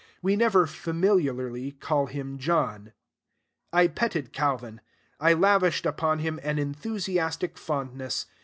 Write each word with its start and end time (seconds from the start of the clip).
We 0.23 0.35
never 0.35 0.65
familiarly 0.65 1.73
call 1.73 2.07
him 2.07 2.39
John). 2.39 2.91
I 3.71 3.85
petted 3.87 4.33
Calvin. 4.33 4.81
I 5.19 5.33
lavished 5.33 5.85
upon 5.85 6.17
him 6.17 6.39
an 6.41 6.57
enthusiastic 6.57 7.55
fondness. 7.55 8.25